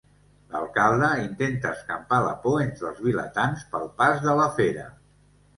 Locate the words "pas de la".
4.03-4.49